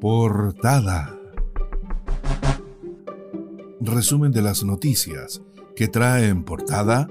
Portada. 0.00 1.14
Resumen 3.80 4.32
de 4.32 4.40
las 4.40 4.64
noticias 4.64 5.42
que 5.76 5.88
trae 5.88 6.28
en 6.28 6.44
portada 6.44 7.06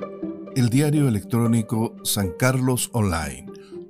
el 0.55 0.69
diario 0.69 1.07
electrónico 1.07 1.95
San 2.03 2.31
Carlos 2.31 2.89
Online. 2.93 3.45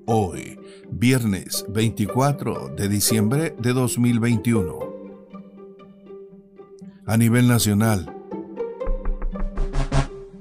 Hoy, 0.05 0.59
viernes 0.91 1.65
24 1.69 2.75
de 2.75 2.89
diciembre 2.89 3.55
de 3.57 3.71
2021. 3.71 4.79
A 7.05 7.15
nivel 7.15 7.47
nacional, 7.47 8.13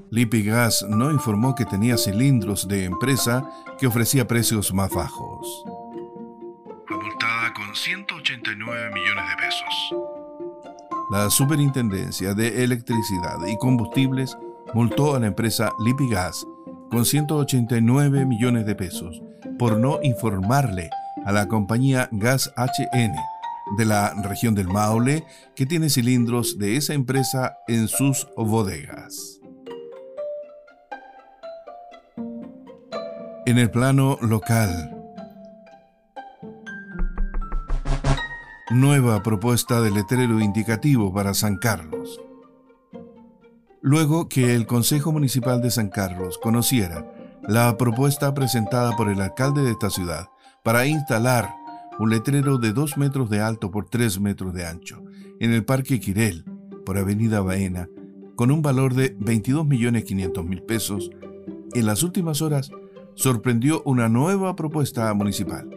Lipigas 0.09 0.85
no 0.89 1.11
informó 1.11 1.55
que 1.55 1.63
tenía 1.63 1.97
cilindros 1.97 2.67
de 2.67 2.83
empresa 2.83 3.49
que 3.77 3.87
ofrecía 3.87 4.27
precios 4.27 4.73
más 4.73 4.91
bajos. 4.91 5.63
Con 7.59 7.75
189 7.75 8.89
millones 8.93 9.25
de 9.29 9.35
pesos. 9.35 9.95
La 11.11 11.29
Superintendencia 11.29 12.33
de 12.33 12.63
Electricidad 12.63 13.45
y 13.45 13.57
Combustibles 13.57 14.37
multó 14.73 15.13
a 15.13 15.19
la 15.19 15.27
empresa 15.27 15.73
Lipigas 15.83 16.47
con 16.89 17.03
189 17.03 18.25
millones 18.25 18.65
de 18.65 18.75
pesos 18.75 19.21
por 19.57 19.77
no 19.77 19.99
informarle 20.03 20.89
a 21.25 21.33
la 21.33 21.49
compañía 21.49 22.07
Gas 22.13 22.49
HN 22.55 23.13
de 23.77 23.85
la 23.85 24.13
región 24.23 24.55
del 24.55 24.69
Maule 24.69 25.25
que 25.53 25.65
tiene 25.65 25.89
cilindros 25.89 26.57
de 26.59 26.77
esa 26.77 26.93
empresa 26.93 27.57
en 27.67 27.89
sus 27.89 28.25
bodegas. 28.37 29.41
En 33.45 33.57
el 33.57 33.69
plano 33.69 34.17
local, 34.21 34.98
nueva 38.69 39.23
propuesta 39.23 39.81
de 39.81 39.89
letrero 39.89 40.39
indicativo 40.39 41.11
para 41.11 41.33
San 41.33 41.57
Carlos. 41.57 42.21
Luego 43.81 44.29
que 44.29 44.53
el 44.53 44.67
Consejo 44.67 45.11
Municipal 45.11 45.59
de 45.59 45.71
San 45.71 45.89
Carlos 45.89 46.37
conociera 46.37 47.11
la 47.47 47.77
propuesta 47.77 48.31
presentada 48.35 48.95
por 48.95 49.09
el 49.09 49.21
alcalde 49.21 49.63
de 49.63 49.71
esta 49.71 49.89
ciudad 49.89 50.27
para 50.63 50.85
instalar 50.85 51.49
un 51.97 52.11
letrero 52.11 52.59
de 52.59 52.71
2 52.71 52.97
metros 52.97 53.29
de 53.31 53.41
alto 53.41 53.71
por 53.71 53.89
3 53.89 54.19
metros 54.19 54.53
de 54.53 54.67
ancho 54.67 55.01
en 55.39 55.51
el 55.51 55.65
Parque 55.65 55.99
Quirel, 55.99 56.45
por 56.85 56.99
Avenida 56.99 57.41
Baena, 57.41 57.89
con 58.35 58.51
un 58.51 58.61
valor 58.61 58.93
de 58.93 59.17
22.500.000 59.17 60.65
pesos, 60.65 61.09
en 61.73 61.85
las 61.87 62.03
últimas 62.03 62.41
horas 62.41 62.69
sorprendió 63.15 63.81
una 63.83 64.09
nueva 64.09 64.55
propuesta 64.55 65.11
municipal, 65.15 65.69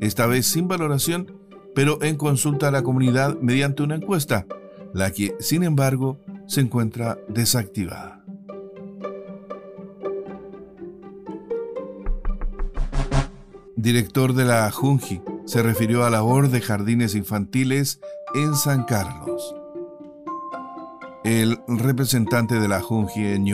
esta 0.00 0.26
vez 0.26 0.46
sin 0.46 0.66
valoración, 0.66 1.39
pero 1.74 2.02
en 2.02 2.16
consulta 2.16 2.68
a 2.68 2.70
la 2.70 2.82
comunidad 2.82 3.36
mediante 3.40 3.82
una 3.82 3.96
encuesta, 3.96 4.46
la 4.92 5.10
que, 5.12 5.34
sin 5.40 5.62
embargo, 5.62 6.18
se 6.46 6.60
encuentra 6.60 7.18
desactivada. 7.28 8.24
Director 13.76 14.34
de 14.34 14.44
la 14.44 14.70
Junji 14.70 15.22
se 15.46 15.62
refirió 15.62 16.04
a 16.04 16.10
la 16.10 16.18
labor 16.18 16.50
de 16.50 16.60
jardines 16.60 17.14
infantiles 17.14 18.00
en 18.34 18.54
San 18.54 18.84
Carlos. 18.84 19.54
El 21.24 21.58
representante 21.66 22.60
de 22.60 22.68
la 22.68 22.80
Junji 22.80 23.26
en 23.26 23.44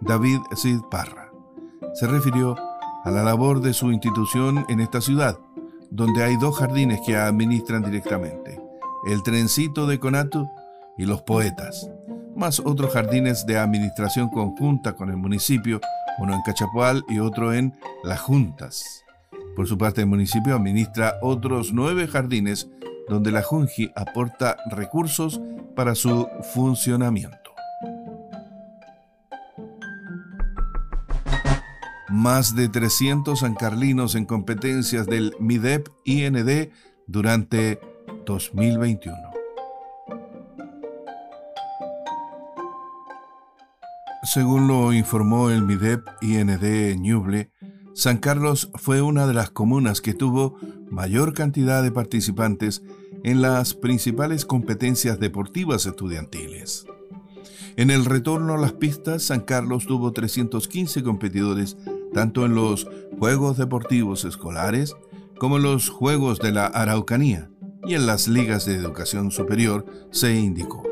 David 0.00 0.38
Sid 0.56 0.80
Parra, 0.90 1.30
se 1.94 2.06
refirió 2.06 2.56
a 3.04 3.10
la 3.10 3.22
labor 3.22 3.60
de 3.60 3.74
su 3.74 3.92
institución 3.92 4.64
en 4.68 4.80
esta 4.80 5.00
ciudad, 5.00 5.38
donde 5.90 6.22
hay 6.22 6.36
dos 6.36 6.56
jardines 6.56 7.00
que 7.06 7.16
administran 7.16 7.82
directamente, 7.82 8.60
el 9.06 9.22
trencito 9.22 9.86
de 9.86 9.98
Conatu 9.98 10.48
y 10.96 11.04
los 11.04 11.22
poetas, 11.22 11.90
más 12.36 12.60
otros 12.60 12.92
jardines 12.92 13.44
de 13.46 13.58
administración 13.58 14.28
conjunta 14.28 14.94
con 14.94 15.10
el 15.10 15.16
municipio, 15.16 15.80
uno 16.18 16.34
en 16.34 16.42
Cachapual 16.42 17.04
y 17.08 17.18
otro 17.18 17.52
en 17.52 17.74
Las 18.04 18.20
Juntas. 18.20 19.04
Por 19.56 19.66
su 19.66 19.76
parte, 19.76 20.02
el 20.02 20.06
municipio 20.06 20.54
administra 20.54 21.14
otros 21.22 21.72
nueve 21.72 22.06
jardines 22.06 22.68
donde 23.08 23.32
la 23.32 23.42
Junji 23.42 23.90
aporta 23.96 24.56
recursos 24.70 25.40
para 25.74 25.94
su 25.94 26.28
funcionamiento. 26.54 27.39
Más 32.10 32.56
de 32.56 32.68
300 32.68 33.40
sancarlinos 33.40 34.14
en 34.14 34.26
competencias 34.26 35.06
del 35.06 35.34
MIDEP-IND 35.38 36.70
durante 37.06 37.80
2021. 38.26 39.16
Según 44.22 44.68
lo 44.68 44.92
informó 44.92 45.50
el 45.50 45.62
MIDEP-IND 45.62 47.00
Ñuble, 47.00 47.50
San 47.94 48.18
Carlos 48.18 48.70
fue 48.74 49.02
una 49.02 49.26
de 49.26 49.34
las 49.34 49.50
comunas 49.50 50.00
que 50.00 50.14
tuvo 50.14 50.56
mayor 50.90 51.32
cantidad 51.32 51.82
de 51.82 51.90
participantes 51.90 52.82
en 53.24 53.42
las 53.42 53.74
principales 53.74 54.44
competencias 54.44 55.20
deportivas 55.20 55.86
estudiantiles. 55.86 56.86
En 57.76 57.90
el 57.90 58.04
retorno 58.04 58.54
a 58.54 58.58
las 58.58 58.72
pistas, 58.72 59.22
San 59.22 59.40
Carlos 59.40 59.86
tuvo 59.86 60.12
315 60.12 61.02
competidores 61.02 61.76
tanto 62.12 62.44
en 62.44 62.54
los 62.54 62.88
Juegos 63.18 63.56
Deportivos 63.56 64.24
Escolares 64.24 64.96
como 65.38 65.56
en 65.56 65.62
los 65.62 65.88
Juegos 65.88 66.38
de 66.38 66.52
la 66.52 66.66
Araucanía 66.66 67.50
y 67.84 67.94
en 67.94 68.06
las 68.06 68.28
ligas 68.28 68.66
de 68.66 68.74
educación 68.74 69.30
superior, 69.30 69.86
se 70.10 70.34
indicó. 70.34 70.82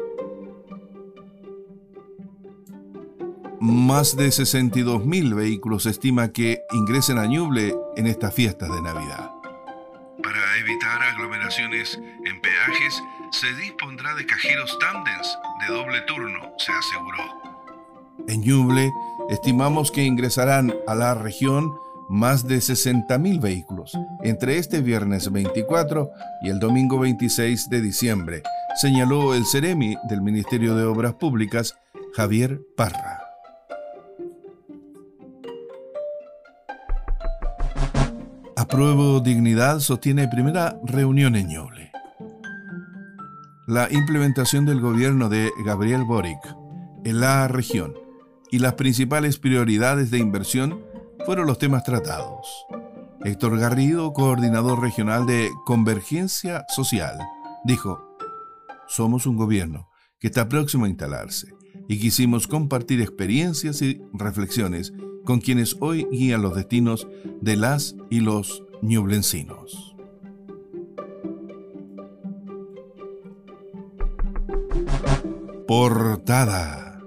Más 3.60 4.16
de 4.16 4.28
62.000 4.28 5.34
vehículos 5.34 5.82
se 5.82 5.90
estima 5.90 6.32
que 6.32 6.62
ingresen 6.72 7.18
a 7.18 7.26
Ñuble 7.26 7.74
en 7.96 8.06
estas 8.06 8.32
fiestas 8.32 8.70
de 8.70 8.80
Navidad. 8.80 9.32
Para 10.22 10.58
evitar 10.60 11.02
aglomeraciones 11.02 12.00
en 12.24 12.40
peajes, 12.40 13.02
se 13.32 13.52
dispondrá 13.54 14.14
de 14.14 14.24
cajeros 14.24 14.78
tandens 14.78 15.36
de 15.60 15.74
doble 15.74 16.00
turno, 16.02 16.52
se 16.56 16.72
aseguró. 16.72 17.22
En 18.28 18.40
Ñuble 18.42 18.92
estimamos 19.28 19.90
que 19.90 20.04
ingresarán 20.04 20.74
a 20.86 20.94
la 20.94 21.14
región 21.14 21.72
más 22.08 22.46
de 22.46 22.56
60.000 22.56 23.40
vehículos 23.40 23.92
entre 24.22 24.56
este 24.56 24.80
viernes 24.80 25.30
24 25.30 26.10
y 26.42 26.48
el 26.48 26.58
domingo 26.58 26.98
26 26.98 27.68
de 27.68 27.80
diciembre, 27.82 28.42
señaló 28.80 29.34
el 29.34 29.44
Ceremi 29.44 29.96
del 30.08 30.22
Ministerio 30.22 30.74
de 30.74 30.84
Obras 30.84 31.14
Públicas, 31.14 31.74
Javier 32.14 32.60
Parra. 32.76 33.20
Apruebo 38.56 39.20
Dignidad 39.20 39.80
sostiene 39.80 40.28
primera 40.28 40.78
reunión 40.84 41.36
en 41.36 41.48
Ñuble. 41.48 41.92
La 43.66 43.88
implementación 43.90 44.64
del 44.64 44.80
gobierno 44.80 45.28
de 45.28 45.50
Gabriel 45.64 46.04
Boric 46.04 46.40
en 47.04 47.20
la 47.20 47.46
región 47.48 48.07
y 48.50 48.58
las 48.58 48.74
principales 48.74 49.38
prioridades 49.38 50.10
de 50.10 50.18
inversión 50.18 50.82
fueron 51.24 51.46
los 51.46 51.58
temas 51.58 51.84
tratados. 51.84 52.46
Héctor 53.24 53.58
Garrido, 53.58 54.12
coordinador 54.12 54.80
regional 54.80 55.26
de 55.26 55.50
Convergencia 55.66 56.64
Social, 56.68 57.18
dijo, 57.64 58.16
somos 58.86 59.26
un 59.26 59.36
gobierno 59.36 59.88
que 60.20 60.28
está 60.28 60.48
próximo 60.48 60.84
a 60.84 60.88
instalarse 60.88 61.52
y 61.88 61.98
quisimos 61.98 62.46
compartir 62.46 63.00
experiencias 63.00 63.82
y 63.82 64.00
reflexiones 64.12 64.92
con 65.24 65.40
quienes 65.40 65.76
hoy 65.80 66.06
guían 66.10 66.42
los 66.42 66.54
destinos 66.54 67.06
de 67.40 67.56
las 67.56 67.96
y 68.08 68.20
los 68.20 68.62
ñublencinos. 68.82 69.96
Portada 75.66 76.97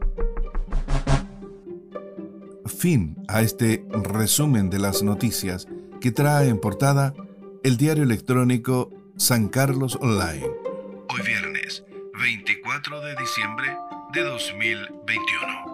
fin 2.81 3.15
a 3.27 3.43
este 3.43 3.85
resumen 3.91 4.71
de 4.71 4.79
las 4.79 5.03
noticias 5.03 5.67
que 6.01 6.11
trae 6.11 6.49
en 6.49 6.59
portada 6.59 7.13
el 7.63 7.77
diario 7.77 8.03
electrónico 8.03 8.89
San 9.17 9.49
Carlos 9.49 9.99
Online. 10.01 10.47
Hoy 11.09 11.21
viernes 11.23 11.83
24 12.19 13.01
de 13.01 13.15
diciembre 13.17 13.67
de 14.13 14.23
2021. 14.23 15.70